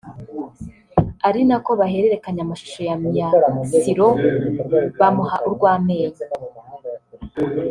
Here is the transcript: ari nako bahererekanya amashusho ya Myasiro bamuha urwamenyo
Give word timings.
ari 1.27 1.41
nako 1.49 1.71
bahererekanya 1.79 2.41
amashusho 2.43 2.79
ya 2.89 2.95
Myasiro 3.03 4.07
bamuha 4.99 5.37
urwamenyo 5.47 6.09